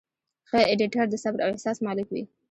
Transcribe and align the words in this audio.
ښه 0.49 0.59
ایډیټر 0.69 1.05
د 1.09 1.15
صبر 1.23 1.39
او 1.43 1.51
احساس 1.53 1.77
مالک 1.85 2.07
وي. 2.11 2.23